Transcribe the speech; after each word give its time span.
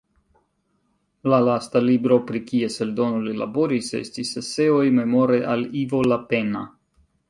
La 1.33 1.39
lasta 1.47 1.83
libro 1.89 2.17
pri 2.31 2.43
kies 2.49 2.79
eldono 2.87 3.23
li 3.29 3.37
laboris 3.43 3.93
estis 4.03 4.35
"Eseoj 4.45 4.85
Memore 5.01 5.43
al 5.55 5.67
Ivo 5.87 6.07
Lapenna". 6.13 6.71